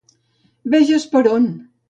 Veges 0.75 1.07
per 1.13 1.23
a 1.27 1.35
on! 1.37 1.47